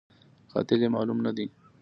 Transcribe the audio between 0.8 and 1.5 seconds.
یې معلوم نه دی